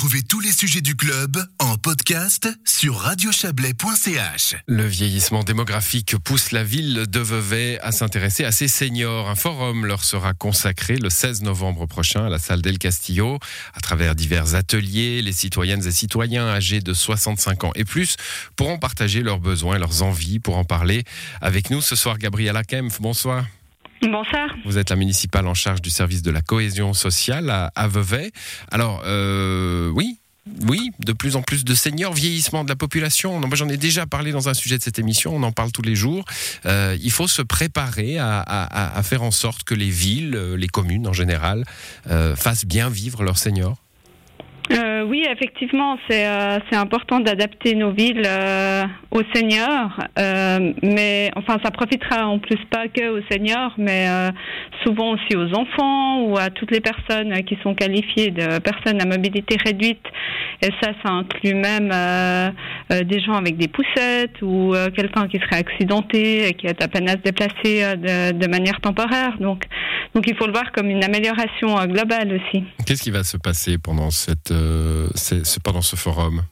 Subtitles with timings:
[0.00, 4.56] Retrouvez tous les sujets du club en podcast sur radiochablais.ch.
[4.66, 9.28] Le vieillissement démographique pousse la ville de Vevey à s'intéresser à ses seniors.
[9.28, 13.40] Un forum leur sera consacré le 16 novembre prochain à la salle d'El Castillo.
[13.74, 18.16] À travers divers ateliers, les citoyennes et citoyens âgés de 65 ans et plus
[18.56, 20.38] pourront partager leurs besoins et leurs envies.
[20.38, 21.04] Pour en parler
[21.42, 23.44] avec nous ce soir, Gabriela Kempf, bonsoir.
[24.02, 24.48] Bonsoir.
[24.64, 28.30] Vous êtes la municipale en charge du service de la cohésion sociale à, Vevey.
[28.70, 30.18] Alors, euh, oui,
[30.66, 33.38] oui, de plus en plus de seniors, vieillissement de la population.
[33.38, 35.82] Moi, j'en ai déjà parlé dans un sujet de cette émission, on en parle tous
[35.82, 36.24] les jours.
[36.64, 41.12] Euh, il faut se préparer à, faire en sorte que les villes, les communes en
[41.12, 41.64] général,
[42.08, 43.79] euh, fassent bien vivre leurs seniors.
[44.72, 49.98] Euh, oui, effectivement, c'est euh, important d'adapter nos villes euh, aux seniors,
[50.82, 54.06] mais enfin, ça profitera en plus pas que aux seniors, mais
[54.84, 59.06] souvent aussi aux enfants ou à toutes les personnes qui sont qualifiées de personnes à
[59.06, 60.04] mobilité réduite.
[60.62, 61.88] Et ça, ça inclut même
[62.90, 67.08] des gens avec des poussettes ou quelqu'un qui serait accidenté et qui est à peine
[67.08, 69.36] à se déplacer de, de, manière temporaire.
[69.40, 69.64] Donc,
[70.14, 72.64] donc, il faut le voir comme une amélioration globale aussi.
[72.86, 76.42] Qu'est-ce qui va se passer pendant cette euh, c'est pendant ce forum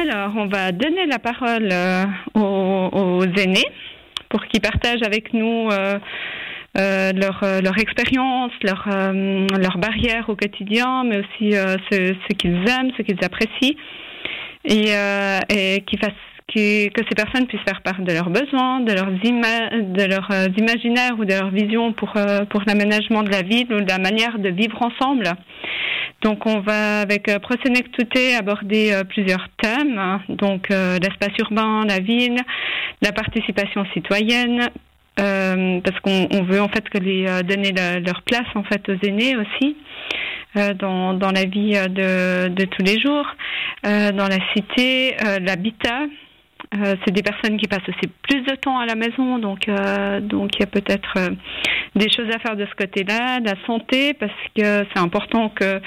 [0.00, 3.68] Alors, on va donner la parole euh, aux, aînés
[4.28, 5.98] pour qu'ils partagent avec nous euh,
[6.76, 13.24] leur, leur expérience, leur, leur barrière au quotidien, mais aussi ce, qu'ils aiment, ce qu'ils
[13.24, 13.76] apprécient,
[14.64, 19.10] et, que ces personnes puissent faire part de leurs besoins, de leurs,
[20.08, 22.12] leurs imaginaires ou de leurs visions pour,
[22.50, 25.32] pour l'aménagement de la ville ou de la manière de vivre ensemble.
[26.22, 27.38] Donc on va avec euh,
[27.92, 32.36] Touté aborder euh, plusieurs thèmes, donc euh, l'espace urbain, la ville,
[33.02, 34.70] la participation citoyenne,
[35.20, 39.36] euh, parce qu'on veut en fait que les donner leur place en fait aux aînés
[39.36, 39.76] aussi
[40.78, 43.26] dans, dans la vie de, de tous les jours,
[43.82, 46.06] dans la cité, l'habitat.
[46.72, 49.66] C'est des personnes qui passent aussi plus de temps à la maison, donc
[50.20, 51.30] donc il y a peut-être
[51.94, 55.80] des choses à faire de ce côté-là, la santé, parce que c'est important que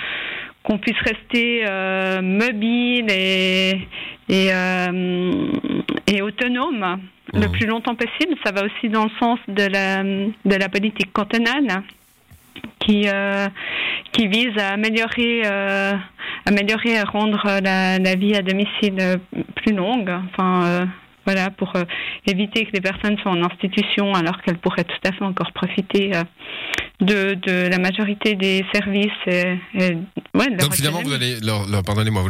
[0.64, 3.88] qu'on puisse rester euh, mobile et
[4.30, 5.52] et, euh,
[6.08, 7.00] et autonome
[7.34, 7.52] le mmh.
[7.52, 8.36] plus longtemps possible.
[8.46, 11.84] Ça va aussi dans le sens de la de la politique cantonale
[12.80, 13.48] qui euh,
[14.12, 15.94] qui vise à améliorer euh,
[16.48, 19.20] améliorer rendre la, la vie à domicile
[19.56, 20.10] plus longue.
[20.32, 20.88] Enfin
[21.28, 21.84] voilà, pour euh,
[22.26, 26.16] éviter que les personnes soient en institution alors qu'elles pourraient tout à fait encore profiter
[26.16, 26.24] euh,
[27.02, 29.12] de, de, la majorité des services.
[29.28, 29.58] Et,
[30.58, 32.30] Donc finalement, vous allez leur, pardonnez-moi, vous,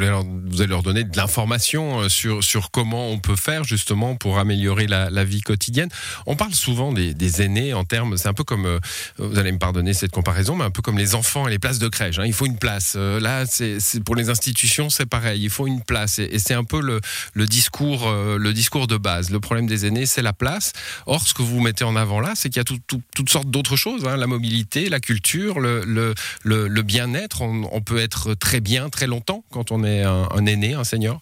[0.50, 4.40] vous, allez leur donner de l'information euh, sur, sur comment on peut faire justement pour
[4.40, 5.90] améliorer la, la vie quotidienne.
[6.26, 8.80] On parle souvent des, des aînés en termes, c'est un peu comme,
[9.18, 11.80] vous allez me pardonner cette comparaison, mais un peu comme les enfants et les places
[11.80, 12.20] de crèche.
[12.20, 12.26] Hein.
[12.26, 12.96] Il faut une place.
[12.96, 15.44] Là, c'est pour les institutions, c'est pareil.
[15.44, 16.20] Il faut une place.
[16.20, 17.02] Et, et c'est un peu le,
[17.34, 19.30] le discours, le discours de base.
[19.30, 20.74] Le problème des aînés, c'est la place.
[21.06, 23.76] Or, ce que vous mettez en avant là, c'est qu'il y a toutes sortes d'autres
[23.76, 24.06] choses.
[24.08, 24.18] Hein.
[24.18, 26.14] la mobilité, la culture, le,
[26.44, 27.42] le, bien-être.
[27.42, 31.22] On, peut être très bien très longtemps quand on est un, aîné, un senior?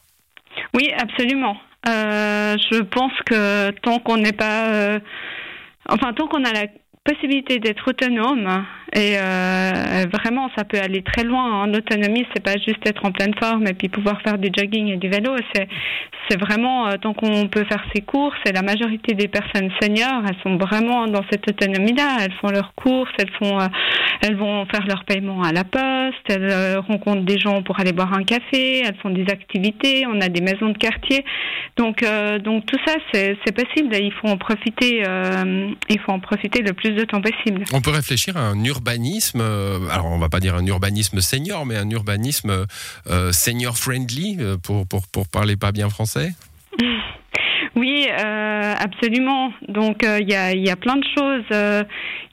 [0.74, 1.58] Oui, absolument.
[1.88, 4.74] Euh, je pense que tant qu'on n'est pas...
[4.74, 5.00] Euh,
[5.88, 6.68] enfin, tant qu'on a la
[7.04, 12.58] possibilité d'être autonome et euh, vraiment ça peut aller très loin en autonomie c'est pas
[12.58, 16.40] juste être en pleine forme et puis pouvoir faire du jogging et du vélo c'est
[16.40, 20.58] vraiment tant qu'on peut faire ses courses et la majorité des personnes seniors elles sont
[20.58, 23.60] vraiment dans cette autonomie là elles font leurs courses elles font
[24.26, 27.94] elles vont faire leur paiement à la poste elles euh, rencontrent des gens pour aller
[27.94, 31.24] boire un café elles font des activités on a des maisons de quartier
[31.78, 32.06] donc
[32.44, 35.04] donc tout ça c'est possible il faut en profiter
[35.90, 37.64] il faut en profiter le plus de temps possible.
[37.74, 41.66] On peut réfléchir à un urbanisme, euh, alors on va pas dire un urbanisme senior,
[41.66, 42.66] mais un urbanisme
[43.10, 46.32] euh, senior friendly, euh, pour, pour, pour parler pas bien français?
[47.76, 49.52] Oui, absolument.
[49.68, 51.86] Donc il y, a, y a plein de choses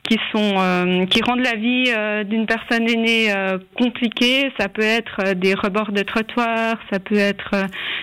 [0.09, 4.51] qui sont euh, qui rendent la vie euh, d'une personne aînée euh, compliquée.
[4.59, 7.55] Ça peut être des rebords de trottoir, ça peut être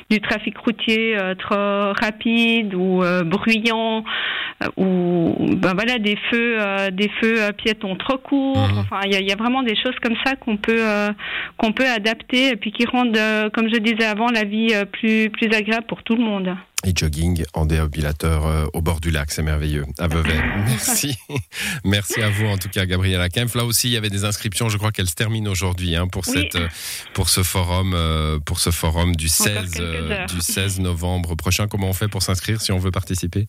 [0.09, 4.03] du trafic routier trop rapide ou bruyant,
[4.77, 6.57] ou ben voilà des feux
[6.91, 8.57] des feux piétons trop courts.
[8.57, 8.79] Mmh.
[8.79, 10.83] Enfin, il y a, y a, vraiment des choses comme ça qu'on peut
[11.57, 13.19] qu'on peut adapter et puis qui rendent,
[13.53, 16.55] comme je disais avant, la vie plus plus agréable pour tout le monde
[16.85, 20.33] et jogging en déambulateur euh, au bord du lac, c'est merveilleux, à Vevey.
[20.65, 21.15] Merci.
[21.83, 23.55] Merci à vous en tout cas, Gabriela Kempf.
[23.55, 26.25] Là aussi, il y avait des inscriptions, je crois qu'elles se terminent aujourd'hui hein, pour,
[26.25, 26.67] cette, euh,
[27.13, 29.71] pour ce forum, euh, pour ce forum du 16,
[30.29, 31.67] du 16 novembre prochain.
[31.67, 33.47] Comment on fait pour s'inscrire si on veut participer?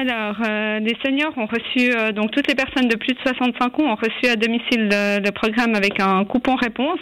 [0.00, 3.80] Alors, euh, les seniors ont reçu, euh, donc toutes les personnes de plus de 65
[3.80, 7.00] ans ont reçu à domicile le, programme avec un coupon réponse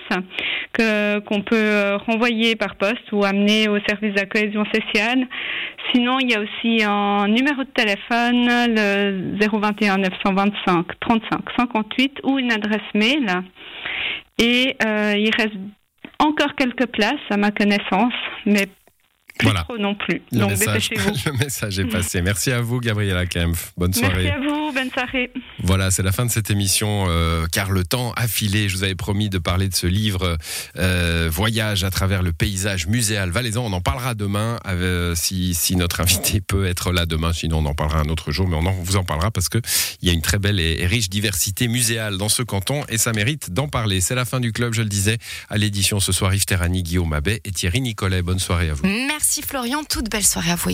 [0.73, 5.29] que qu'on peut euh, renvoyer par poste ou amener au service de la cohésion sociale.
[5.95, 12.41] Sinon, il y a aussi un numéro de téléphone, le 021 925 35 58 ou
[12.41, 13.29] une adresse mail.
[14.41, 15.55] Et euh, il reste
[16.19, 18.13] encore quelques places à ma connaissance,
[18.45, 18.67] mais
[19.39, 19.63] plus Voilà.
[19.63, 20.23] trop non plus.
[20.33, 21.15] Le Donc message, dépêchez-vous.
[21.27, 22.21] le message est passé.
[22.23, 23.73] Merci à vous, Gabriela Kempf.
[23.77, 24.25] Bonne soirée.
[24.25, 25.31] Merci à vous, bonne soirée.
[25.63, 28.69] Voilà, c'est la fin de cette émission, euh, car le temps a filé.
[28.69, 30.37] Je vous avais promis de parler de ce livre
[30.77, 33.65] euh, Voyage à travers le paysage muséal valaisan.
[33.65, 37.33] On en parlera demain, euh, si, si notre invité peut être là demain.
[37.33, 39.59] Sinon, on en parlera un autre jour, mais on en, vous en parlera parce que
[40.03, 42.99] il y a une très belle et, et riche diversité muséale dans ce canton et
[42.99, 44.01] ça mérite d'en parler.
[44.01, 45.19] C'est la fin du club, je le disais.
[45.49, 48.23] À l'édition ce soir, Yves Terrani, Guillaume Abbé et Thierry Nicolet.
[48.23, 48.85] Bonne soirée à vous.
[49.29, 50.67] Merci Florian, toute belle soirée à vous.